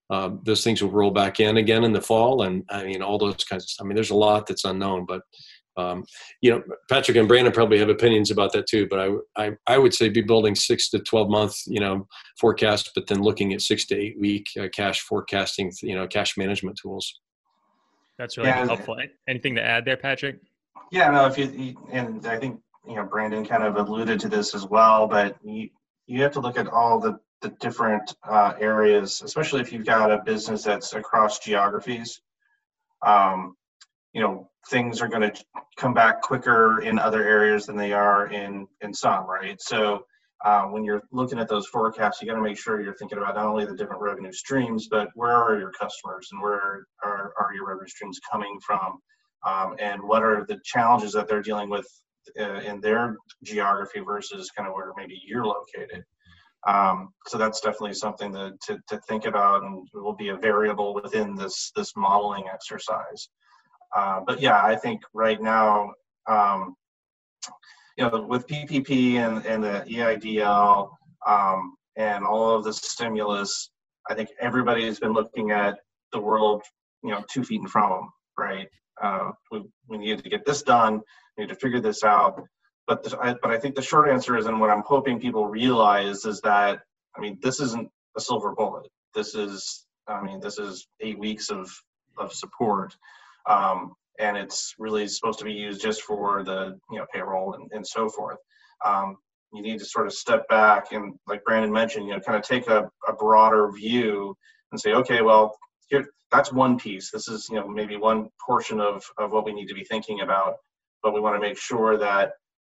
[0.10, 2.44] uh, those things will roll back in again in the fall.
[2.44, 5.22] And i mean all those kinds of i mean there's a lot that's unknown but
[5.78, 6.04] um,
[6.42, 8.88] you know, Patrick and Brandon probably have opinions about that too.
[8.90, 12.08] But I, I, I would say be building six to twelve month, you know,
[12.40, 16.38] forecast, but then looking at six to eight week uh, cash forecasting, you know, cash
[16.38, 17.20] management tools.
[18.18, 18.66] That's really yeah.
[18.66, 18.98] helpful.
[19.28, 20.40] Anything to add there, Patrick?
[20.92, 21.26] Yeah, no.
[21.26, 25.08] If you and I think you know Brandon kind of alluded to this as well,
[25.08, 25.70] but you
[26.08, 30.12] you have to look at all the the different uh, areas, especially if you've got
[30.12, 32.22] a business that's across geographies.
[33.04, 33.56] Um,
[34.14, 35.44] you know things are going to
[35.78, 39.60] come back quicker in other areas than they are in in some right?
[39.62, 40.06] So
[40.44, 43.36] uh, when you're looking at those forecasts you got to make sure you're thinking about
[43.36, 47.54] not only the different revenue streams but where are your customers and where are, are
[47.56, 49.00] your revenue streams coming from?
[49.46, 51.88] Um, and what are the challenges that they're dealing with
[52.40, 56.04] uh, in their geography versus kind of where maybe you're located?
[56.68, 60.94] Um, so that's definitely something to, to, to think about and will be a variable
[60.94, 63.30] within this this modeling exercise
[63.96, 65.94] uh, but yeah, I think right now,
[66.28, 66.76] um,
[67.98, 70.90] you know, with PPP and, and the EIDL
[71.28, 73.70] um, and all of the stimulus,
[74.10, 75.80] I think everybody has been looking at
[76.14, 76.64] the world,
[77.04, 78.68] you know, two feet in front of them, right?
[79.02, 81.02] Uh, we, we need to get this done.
[81.38, 82.42] We need to figure this out.
[82.88, 85.48] But the, I, but I think the short answer is, and what I'm hoping people
[85.48, 86.82] realize is that
[87.16, 88.88] I mean, this isn't a silver bullet.
[89.14, 91.70] This is, I mean, this is eight weeks of
[92.18, 92.96] of support
[93.50, 97.70] um, and it's really supposed to be used just for the you know payroll and,
[97.74, 98.38] and so forth.
[98.86, 99.18] Um,
[99.54, 102.44] you need to sort of step back and, like Brandon mentioned, you know, kind of
[102.44, 104.34] take a, a broader view
[104.72, 105.54] and say, okay, well,
[105.90, 107.12] here that's one piece.
[107.12, 110.22] This is you know maybe one portion of of what we need to be thinking
[110.22, 110.56] about,
[111.04, 112.32] but we want to make sure that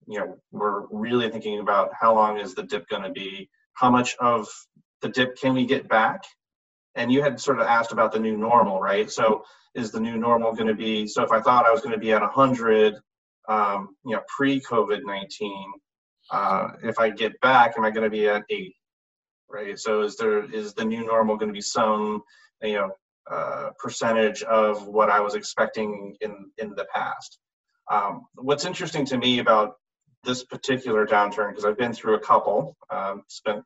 [0.07, 3.91] you know we're really thinking about how long is the dip going to be, how
[3.91, 4.49] much of
[5.03, 6.23] the dip can we get back
[6.95, 9.11] and you had sort of asked about the new normal, right?
[9.11, 11.07] So is the new normal going to be?
[11.07, 12.97] So if I thought I was going to be at 100,
[13.49, 15.65] um, you know, pre-COVID-19,
[16.31, 18.77] uh, if I get back, am I going to be at 80?
[19.51, 19.79] Right.
[19.79, 22.23] So is there is the new normal going to be some
[22.63, 22.91] you know
[23.31, 27.39] uh, percentage of what I was expecting in in the past?
[27.91, 29.77] Um, what's interesting to me about
[30.25, 33.63] this particular downturn, because I've been through a couple, um, spent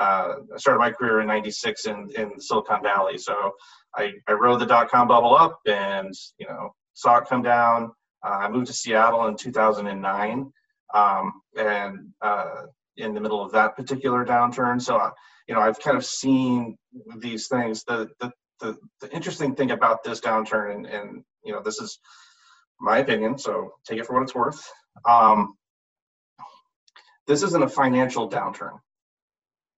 [0.00, 3.52] uh, I started my career in '96 in in Silicon Valley, so
[3.94, 7.92] I, I rode the dot com bubble up and you know saw it come down.
[8.26, 10.52] Uh, I moved to Seattle in 2009,
[10.94, 12.62] um, and uh,
[12.96, 14.80] in the middle of that particular downturn.
[14.80, 15.10] So uh,
[15.46, 16.78] you know I've kind of seen
[17.18, 17.84] these things.
[17.84, 21.98] The the the, the interesting thing about this downturn, and, and you know this is
[22.80, 24.66] my opinion, so take it for what it's worth.
[25.06, 25.54] Um,
[27.26, 28.78] this isn't a financial downturn,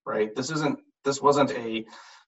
[0.06, 0.34] right?
[0.34, 0.78] This isn't.
[1.04, 1.84] This wasn't a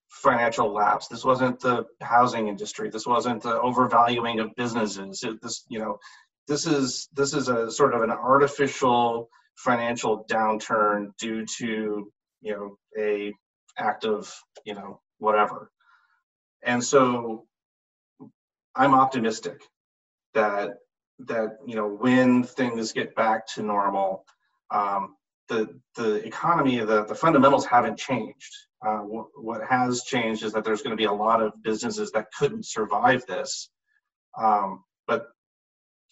[0.08, 1.08] financial lapse.
[1.08, 2.90] This wasn't the housing industry.
[2.90, 5.22] This wasn't the overvaluing of businesses.
[5.22, 5.98] It, this, you know,
[6.46, 12.10] this is this is a sort of an artificial financial downturn due to
[12.42, 13.32] you know a
[13.78, 14.32] act of
[14.64, 15.70] you know whatever.
[16.62, 17.46] And so
[18.74, 19.60] I'm optimistic
[20.34, 20.70] that
[21.20, 24.24] that you know when things get back to normal,
[24.70, 25.14] um,
[25.48, 28.52] the the economy, the the fundamentals haven't changed.
[28.84, 32.10] Uh, what, what has changed is that there's going to be a lot of businesses
[32.12, 33.70] that couldn't survive this,
[34.38, 35.28] um, but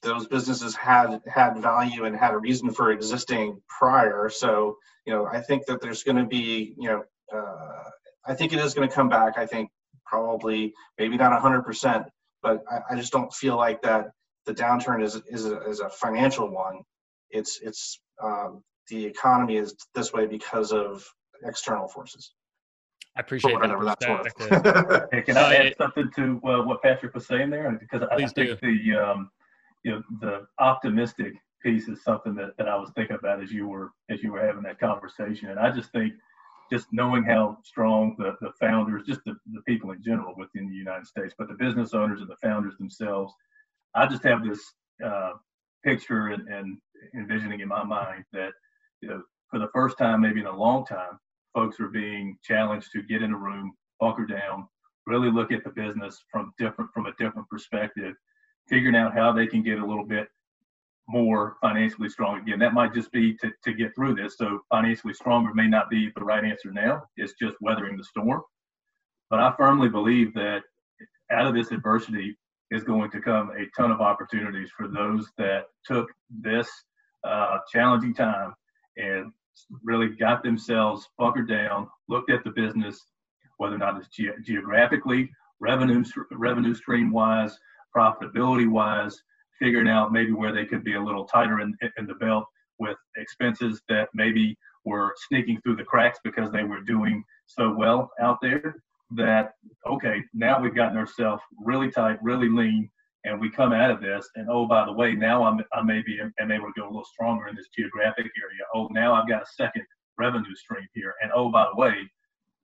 [0.03, 4.29] those businesses had had value and had a reason for existing prior.
[4.29, 7.91] So you know, I think that there's going to be you know, uh,
[8.27, 9.39] I think it is going to come back.
[9.39, 9.71] I think
[10.05, 12.05] probably maybe not 100%,
[12.43, 14.11] but I, I just don't feel like that
[14.45, 16.83] the downturn is is a, is a financial one.
[17.31, 21.05] It's it's um, the economy is this way because of
[21.45, 22.33] external forces.
[23.17, 25.09] I appreciate that perspective.
[25.13, 27.71] hey, can I add something to uh, what Patrick was saying there?
[27.73, 28.57] Because I, I think do.
[28.63, 29.31] the um,
[29.85, 33.69] you know the optimistic piece is something that, that I was thinking about as you
[33.69, 36.15] were as you were having that conversation, and I just think
[36.73, 40.75] just knowing how strong the, the founders, just the, the people in general within the
[40.75, 43.35] United States, but the business owners and the founders themselves,
[43.95, 44.59] I just have this
[45.05, 45.33] uh,
[45.85, 46.79] picture and, and
[47.15, 48.53] envisioning in my mind that
[49.03, 51.19] you know for the first time maybe in a long time
[51.55, 54.67] folks are being challenged to get in a room bunker down
[55.07, 58.15] really look at the business from different from a different perspective
[58.69, 60.29] figuring out how they can get a little bit
[61.09, 62.59] more financially strong again.
[62.59, 64.37] That might just be to, to get through this.
[64.39, 67.03] So financially stronger may not be the right answer now.
[67.17, 68.43] It's just weathering the storm.
[69.31, 70.63] But I firmly believe that
[71.31, 72.37] out of this adversity
[72.71, 76.69] is going to come a ton of opportunities for those that took this
[77.25, 78.55] uh, challenging time
[78.97, 79.33] and
[79.83, 83.01] really got themselves bunkered down, looked at the business,
[83.59, 87.57] whether or not it's ge- geographically, revenue revenue stream wise,
[87.97, 89.23] profitability wise,
[89.59, 92.45] figuring out maybe where they could be a little tighter in, in the belt
[92.79, 98.11] with expenses that maybe were sneaking through the cracks because they were doing so well
[98.21, 98.83] out there
[99.15, 99.53] that
[99.87, 102.91] okay now we've gotten ourselves really tight really lean
[103.25, 106.19] and we come out of this and oh by the way now i'm i maybe
[106.41, 109.43] am able to go a little stronger in this geographic area oh now i've got
[109.43, 109.85] a second
[110.19, 111.95] revenue stream here and oh by the way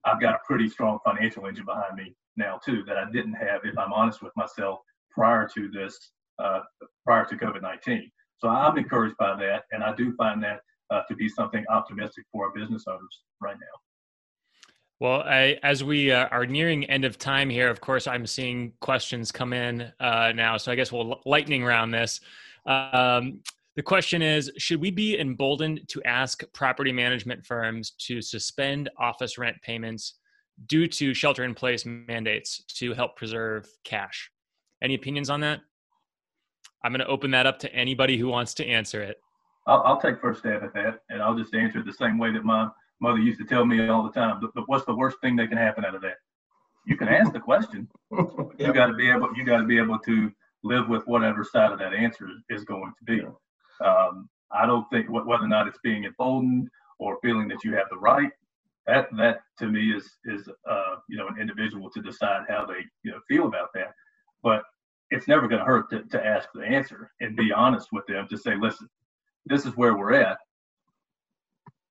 [0.04, 3.60] i've got a pretty strong financial engine behind me now too that i didn't have
[3.64, 6.60] if i'm honest with myself prior to this uh,
[7.04, 8.10] prior to COVID 19.
[8.38, 12.24] So I'm encouraged by that, and I do find that uh, to be something optimistic
[12.30, 13.87] for our business owners right now.
[15.00, 18.72] Well, I, as we uh, are nearing end of time here, of course, I'm seeing
[18.80, 20.56] questions come in uh, now.
[20.56, 22.20] So I guess we'll lightning round this.
[22.66, 23.40] Um,
[23.76, 29.38] the question is Should we be emboldened to ask property management firms to suspend office
[29.38, 30.14] rent payments
[30.66, 34.32] due to shelter in place mandates to help preserve cash?
[34.82, 35.60] Any opinions on that?
[36.82, 39.20] I'm going to open that up to anybody who wants to answer it.
[39.68, 42.32] I'll, I'll, take first stab at that, and I'll just answer it the same way
[42.32, 42.68] that my
[43.00, 44.40] mother used to tell me all the time.
[44.40, 46.16] But, but what's the worst thing that can happen out of that?
[46.86, 47.88] You can ask the question.
[48.58, 49.28] You got to be able.
[49.36, 50.32] You got to be able to
[50.64, 53.24] live with whatever side of that answer is going to be.
[53.84, 57.86] Um, I don't think whether or not it's being emboldened or feeling that you have
[57.88, 58.32] the right.
[58.88, 62.80] That that to me is is uh, you know an individual to decide how they
[63.04, 63.92] you know feel about that.
[64.42, 64.62] But
[65.10, 68.26] it's never going to hurt to, to ask the answer and be honest with them
[68.28, 68.88] to say, listen,
[69.46, 70.38] this is where we're at.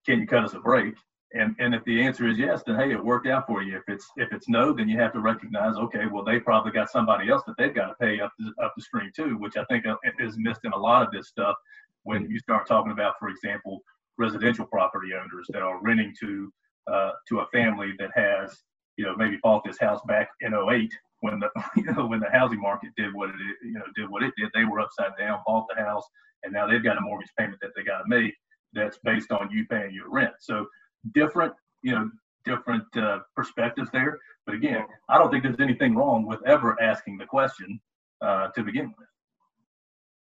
[0.07, 0.95] Can you cut us a break?
[1.33, 3.77] And and if the answer is yes, then hey, it worked out for you.
[3.77, 6.89] If it's if it's no, then you have to recognize, okay, well they probably got
[6.89, 9.65] somebody else that they've got to pay up the, up the stream too, which I
[9.65, 11.55] think uh, is missed in a lot of this stuff
[12.03, 13.81] when you start talking about, for example,
[14.17, 16.51] residential property owners that are renting to
[16.91, 18.63] uh, to a family that has
[18.97, 20.91] you know, maybe bought this house back in 08
[21.21, 24.23] when the, you know, when the housing market did what it, you know, did what
[24.23, 24.49] it did.
[24.53, 26.03] They were upside down, bought the house,
[26.43, 28.33] and now they've got a mortgage payment that they got to make
[28.73, 30.33] that's based on you paying your rent.
[30.39, 30.67] So
[31.13, 32.09] different, you know,
[32.45, 34.19] different uh, perspectives there.
[34.45, 37.79] But again, I don't think there's anything wrong with ever asking the question
[38.21, 39.07] uh, to begin with.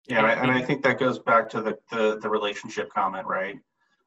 [0.08, 3.56] Yeah, and I think that goes back to the the, the relationship comment, right?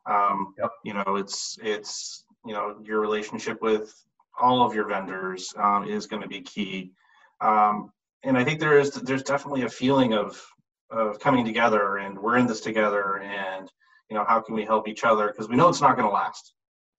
[0.07, 0.71] Um, yep.
[0.83, 3.93] You know, it's it's you know your relationship with
[4.39, 6.91] all of your vendors um, is going to be key,
[7.39, 7.91] um,
[8.23, 10.43] and I think there is there's definitely a feeling of
[10.89, 13.71] of coming together, and we're in this together, and
[14.11, 16.13] you know how can we help each other because we know it's not going to
[16.13, 16.53] last,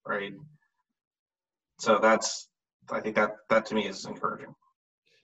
[0.09, 0.33] right?
[1.79, 2.49] So that's
[2.91, 4.55] I think that that to me is encouraging.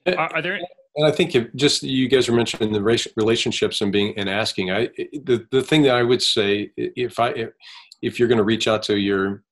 [0.05, 0.59] Are, are there
[0.95, 4.71] and I think if just you guys are mentioning the relationships and being and asking.
[4.71, 4.89] I
[5.25, 7.49] the the thing that I would say if I if,
[8.03, 9.43] if you're going to reach out to your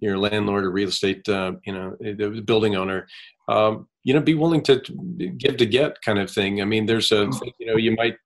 [0.00, 3.06] your landlord or real estate uh, you know the building owner
[3.48, 4.82] um, you know be willing to
[5.38, 8.16] give to get kind of thing i mean there's a you know you might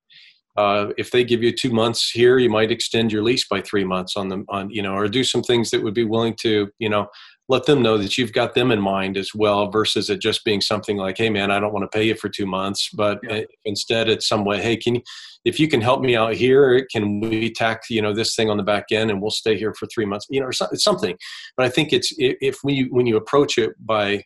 [0.61, 3.85] uh, if they give you two months here you might extend your lease by three
[3.85, 6.69] months on them on you know or do some things that would be willing to
[6.79, 7.07] you know
[7.49, 10.61] let them know that you've got them in mind as well versus it just being
[10.61, 13.41] something like hey man i don't want to pay you for two months but yeah.
[13.65, 15.03] instead it's some way hey can you
[15.47, 18.59] if you can help me out here can we tack you know this thing on
[18.59, 21.17] the back end and we'll stay here for three months you know it's something
[21.57, 24.23] but i think it's if we when you approach it by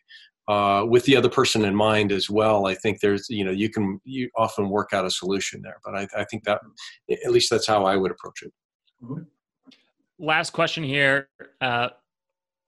[0.47, 3.69] uh, with the other person in mind as well i think there's you know you
[3.69, 6.61] can you often work out a solution there but i, I think that
[7.09, 8.53] at least that's how i would approach it
[9.03, 9.23] mm-hmm.
[10.19, 11.29] last question here
[11.61, 11.89] uh,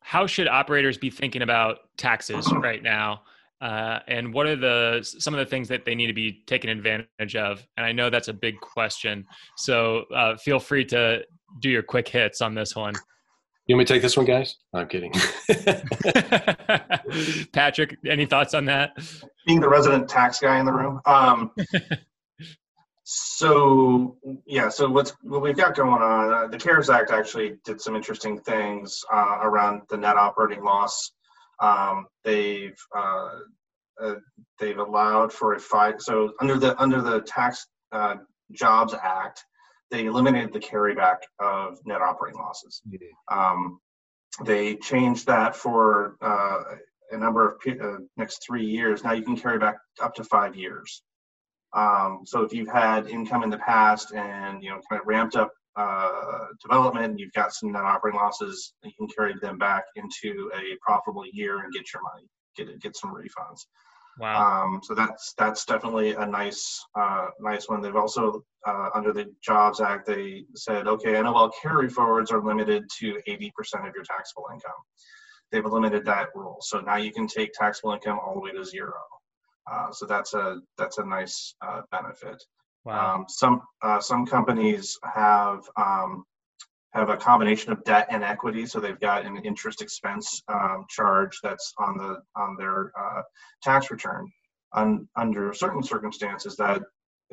[0.07, 3.23] how should operators be thinking about taxes right now?
[3.59, 6.69] Uh, and what are the some of the things that they need to be taking
[6.69, 7.67] advantage of?
[7.75, 9.25] And I know that's a big question,
[9.57, 11.23] so uh, feel free to
[11.59, 12.93] do your quick hits on this one.
[13.67, 14.55] You want me to take this one, guys?
[14.73, 15.11] I'm kidding.
[17.51, 18.91] Patrick, any thoughts on that?
[19.45, 21.51] Being the resident tax guy in the room, um,
[23.09, 26.33] so yeah, so what's what we've got going on?
[26.33, 31.13] Uh, the CARES Act actually did some interesting things uh, around the net operating loss.
[31.61, 33.29] Um, they've uh,
[34.01, 34.15] uh
[34.59, 35.95] they've allowed for a five.
[35.99, 38.15] So under the under the Tax uh,
[38.51, 39.45] Jobs Act,
[39.91, 42.81] they eliminated the carryback of net operating losses.
[42.87, 43.37] Mm-hmm.
[43.37, 43.79] Um,
[44.45, 46.63] they changed that for uh,
[47.11, 49.03] a number of next three years.
[49.03, 51.01] Now you can carry back up to five years.
[51.73, 55.35] Um, so if you've had income in the past and you know kind of ramped
[55.35, 60.51] up uh, development, you've got some net operating losses, you can carry them back into
[60.55, 63.65] a profitable year and get your money, get get some refunds.
[64.19, 64.63] Wow.
[64.65, 67.81] Um, so that's that's definitely a nice uh, nice one.
[67.81, 72.85] They've also uh, under the Jobs Act they said, okay, NOL carry forwards are limited
[72.99, 73.51] to 80%
[73.87, 74.71] of your taxable income.
[75.51, 78.65] They've eliminated that rule, so now you can take taxable income all the way to
[78.65, 78.93] zero.
[79.71, 82.41] Uh, so that's a that's a nice uh, benefit.
[82.85, 83.15] Wow.
[83.15, 86.23] Um, some uh, some companies have um,
[86.97, 91.37] have a combination of debt and equity, so they've got an interest expense um, charge
[91.43, 93.21] that's on the on their uh,
[93.61, 94.27] tax return.
[94.73, 96.81] Un, under certain circumstances, that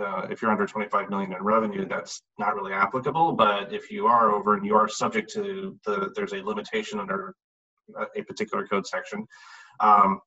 [0.01, 3.33] uh, if you're under 25 million in revenue, that's not really applicable.
[3.33, 7.35] But if you are over and you are subject to the, there's a limitation under
[8.17, 9.27] a particular code section.
[9.81, 10.21] Um,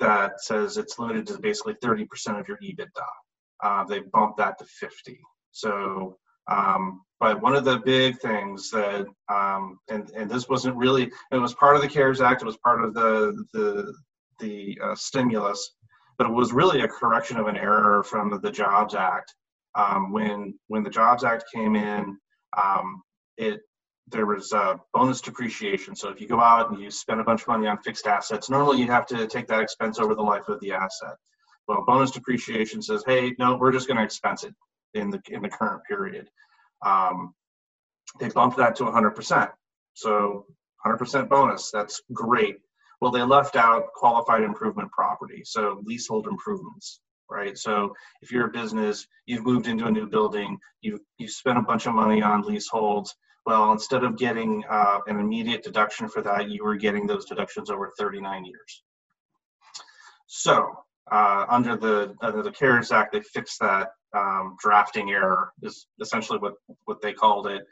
[0.00, 3.06] that says it's limited to basically 30% of your EBITDA.
[3.62, 5.18] Uh, they bumped that to 50.
[5.52, 6.18] So,
[6.50, 11.36] um, but one of the big things that, um, and, and this wasn't really, it
[11.38, 13.94] was part of the CARES Act, it was part of the, the,
[14.40, 15.74] the uh, stimulus,
[16.18, 19.34] but it was really a correction of an error from the Jobs Act.
[19.76, 22.16] Um, when, when the Jobs Act came in,
[22.62, 23.02] um,
[23.36, 23.60] it
[24.08, 24.52] there was
[24.92, 25.96] bonus depreciation.
[25.96, 28.50] So if you go out and you spend a bunch of money on fixed assets,
[28.50, 31.16] normally you have to take that expense over the life of the asset.
[31.66, 34.54] Well, bonus depreciation says, hey, no, we're just going to expense it
[34.94, 36.28] in the in the current period.
[36.84, 37.34] Um,
[38.20, 39.50] they bumped that to 100%.
[39.94, 40.46] So
[40.86, 42.56] 100% bonus, that's great.
[43.00, 47.56] Well, they left out qualified improvement property, so leasehold improvements, right?
[47.56, 47.92] So
[48.22, 51.86] if you're a business, you've moved into a new building, you've you spent a bunch
[51.86, 53.14] of money on leaseholds,
[53.46, 57.70] well, instead of getting uh, an immediate deduction for that, you were getting those deductions
[57.70, 58.82] over 39 years.
[60.26, 65.86] So uh, under the under the CARES Act, they fixed that um, drafting error is
[66.00, 67.66] essentially what what they called it.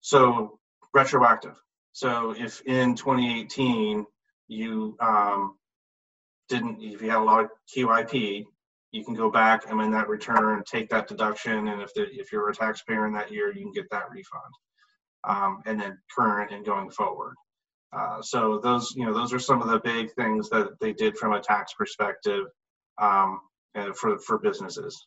[0.00, 0.58] So
[0.94, 1.54] retroactive.
[1.92, 4.06] So if in 2018
[4.48, 5.56] you um,
[6.48, 8.44] didn't, if you had a lot of QIP,
[8.92, 12.32] you can go back and in that return take that deduction, and if the, if
[12.32, 14.54] you're a taxpayer in that year, you can get that refund
[15.24, 17.34] um, and then current and going forward.
[17.96, 21.16] Uh, so those, you know, those are some of the big things that they did
[21.16, 22.44] from a tax perspective
[23.00, 23.40] um,
[23.94, 25.06] for for businesses.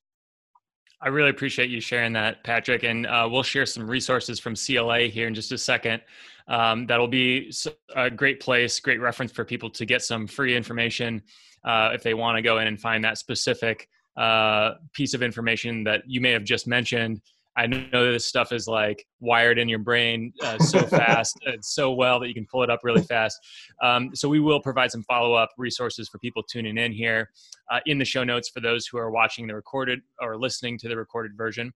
[1.03, 2.83] I really appreciate you sharing that, Patrick.
[2.83, 6.01] And uh, we'll share some resources from CLA here in just a second.
[6.47, 7.51] Um, that'll be
[7.95, 11.23] a great place, great reference for people to get some free information
[11.63, 15.83] uh, if they want to go in and find that specific uh, piece of information
[15.85, 17.21] that you may have just mentioned
[17.57, 21.91] I know this stuff is like wired in your brain uh, so fast, uh, so
[21.91, 23.37] well that you can pull it up really fast.
[23.83, 27.29] Um, so we will provide some follow up resources for people tuning in here
[27.69, 30.87] uh, in the show notes for those who are watching the recorded or listening to
[30.87, 31.73] the recorded version.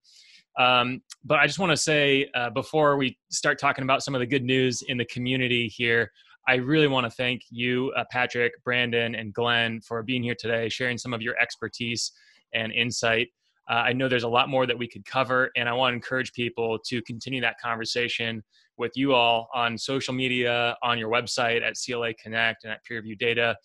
[0.57, 4.19] Um, but I just want to say uh, before we start talking about some of
[4.19, 6.11] the good news in the community here,
[6.47, 10.69] I really want to thank you, uh, Patrick, Brandon, and Glenn for being here today,
[10.69, 12.11] sharing some of your expertise
[12.53, 13.29] and insight.
[13.69, 15.95] Uh, I know there's a lot more that we could cover, and I want to
[15.95, 18.43] encourage people to continue that conversation
[18.77, 23.17] with you all on social media, on your website at CLA Connect and at PeerView
[23.17, 23.55] Data.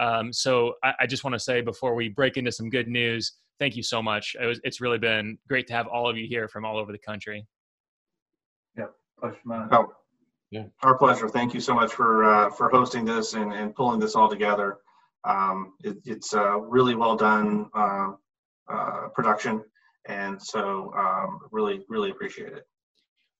[0.00, 3.32] Um, so I, I just want to say before we break into some good news,
[3.58, 4.34] thank you so much.
[4.40, 6.92] It was, it's really been great to have all of you here from all over
[6.92, 7.46] the country.
[8.76, 8.86] Yeah,
[9.20, 9.68] pleasure mine.
[9.70, 9.92] Oh,
[10.50, 11.28] yeah, our pleasure.
[11.28, 14.78] Thank you so much for uh, for hosting this and, and pulling this all together.
[15.24, 17.70] Um, it, it's uh, really well done.
[17.74, 18.12] Uh,
[18.70, 19.62] uh, production.
[20.08, 22.66] And so, um, really, really appreciate it.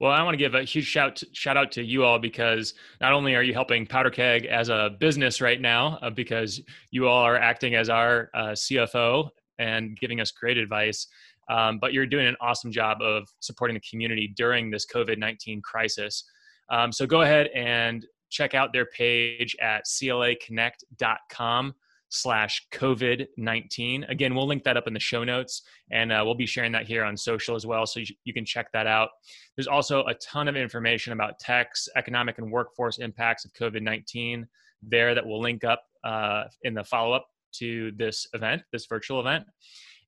[0.02, 3.12] Well, I want to give a huge shout shout out to you all because not
[3.12, 6.60] only are you helping Powder Keg as a business right now, uh, because
[6.90, 9.28] you all are acting as our uh, CFO
[9.60, 11.06] and giving us great advice,
[11.48, 15.62] um, but you're doing an awesome job of supporting the community during this COVID 19
[15.62, 16.24] crisis.
[16.68, 21.74] Um, so go ahead and check out their page at claconnect.com
[22.12, 24.04] slash COVID 19.
[24.04, 26.86] Again, we'll link that up in the show notes and uh, we'll be sharing that
[26.86, 27.86] here on social as well.
[27.86, 29.08] So you, you, can check that out.
[29.56, 34.46] There's also a ton of information about techs, economic and workforce impacts of COVID 19
[34.82, 39.20] there that we'll link up uh, in the follow up to this event, this virtual
[39.20, 39.44] event.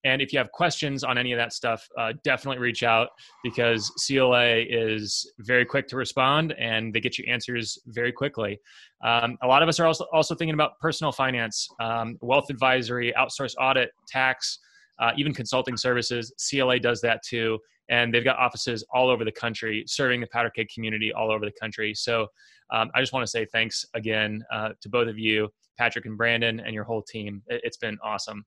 [0.05, 3.09] And if you have questions on any of that stuff, uh, definitely reach out
[3.43, 8.61] because CLA is very quick to respond and they get you answers very quickly.
[9.03, 13.15] Um, a lot of us are also, also thinking about personal finance, um, wealth advisory,
[13.19, 14.59] outsource audit, tax,
[14.99, 16.33] uh, even consulting services.
[16.51, 17.59] CLA does that too.
[17.91, 21.45] And they've got offices all over the country, serving the powder keg community all over
[21.45, 21.95] the country.
[21.95, 22.29] So
[22.73, 26.17] um, I just want to say thanks again uh, to both of you, Patrick and
[26.17, 27.43] Brandon, and your whole team.
[27.49, 28.45] It, has been awesome.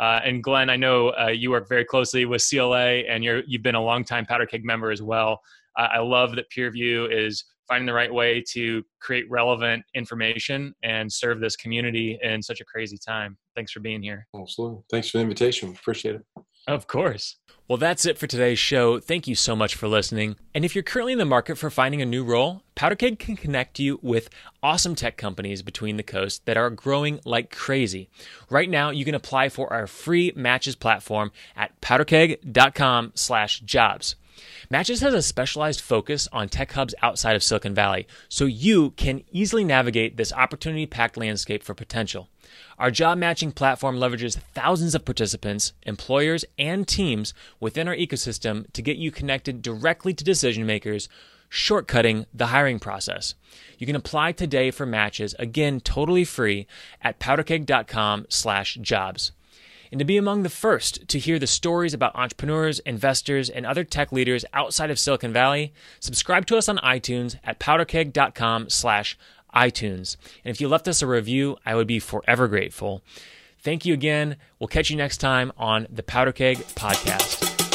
[0.00, 3.62] Uh, and Glenn, I know uh, you work very closely with CLA, and you're you've
[3.62, 5.40] been a longtime Powder Keg member as well.
[5.78, 11.12] Uh, I love that PeerView is finding the right way to create relevant information and
[11.12, 13.36] serve this community in such a crazy time.
[13.54, 14.26] Thanks for being here.
[14.38, 14.82] Absolutely.
[14.90, 15.70] Thanks for the invitation.
[15.70, 16.35] Appreciate it.
[16.66, 17.36] Of course.
[17.68, 19.00] Well, that's it for today's show.
[19.00, 20.36] Thank you so much for listening.
[20.54, 23.80] And if you're currently in the market for finding a new role, PowderKeg can connect
[23.80, 24.30] you with
[24.62, 28.08] awesome tech companies between the coast that are growing like crazy.
[28.48, 34.14] Right now, you can apply for our free matches platform at powderkeg.com/jobs.
[34.70, 39.24] Matches has a specialized focus on tech hubs outside of Silicon Valley, so you can
[39.32, 42.28] easily navigate this opportunity packed landscape for potential.
[42.78, 48.82] Our job matching platform leverages thousands of participants, employers, and teams within our ecosystem to
[48.82, 51.08] get you connected directly to decision makers,
[51.50, 53.34] shortcutting the hiring process.
[53.78, 56.66] You can apply today for matches, again totally free,
[57.00, 59.32] at powderkeg.com/jobs.
[59.92, 63.84] And to be among the first to hear the stories about entrepreneurs, investors, and other
[63.84, 69.16] tech leaders outside of Silicon Valley, subscribe to us on iTunes at powderkeg.com/jobs
[69.56, 70.16] iTunes.
[70.44, 73.02] And if you left us a review, I would be forever grateful.
[73.58, 74.36] Thank you again.
[74.60, 77.65] We'll catch you next time on the Powder Keg Podcast.